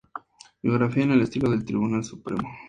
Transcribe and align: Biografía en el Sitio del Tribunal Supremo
Biografía 0.63 1.03
en 1.03 1.11
el 1.11 1.27
Sitio 1.31 1.47
del 1.51 1.63
Tribunal 1.63 2.03
Supremo 2.03 2.49